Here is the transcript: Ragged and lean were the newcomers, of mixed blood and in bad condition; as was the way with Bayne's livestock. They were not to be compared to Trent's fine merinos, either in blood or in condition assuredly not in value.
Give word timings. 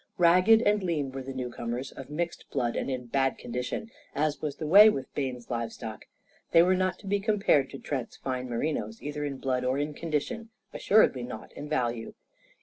Ragged 0.17 0.63
and 0.63 0.81
lean 0.81 1.11
were 1.11 1.21
the 1.21 1.31
newcomers, 1.31 1.91
of 1.91 2.09
mixed 2.09 2.49
blood 2.49 2.75
and 2.75 2.89
in 2.89 3.05
bad 3.05 3.37
condition; 3.37 3.91
as 4.15 4.41
was 4.41 4.55
the 4.55 4.65
way 4.65 4.89
with 4.89 5.13
Bayne's 5.13 5.51
livestock. 5.51 6.07
They 6.53 6.63
were 6.63 6.73
not 6.73 6.97
to 7.01 7.05
be 7.05 7.19
compared 7.19 7.69
to 7.69 7.77
Trent's 7.77 8.17
fine 8.17 8.49
merinos, 8.49 8.99
either 9.03 9.23
in 9.23 9.37
blood 9.37 9.63
or 9.63 9.77
in 9.77 9.93
condition 9.93 10.49
assuredly 10.73 11.21
not 11.21 11.51
in 11.51 11.69
value. 11.69 12.15